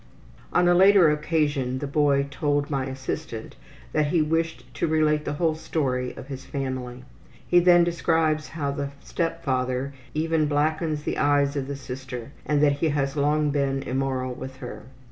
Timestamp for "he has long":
12.79-13.51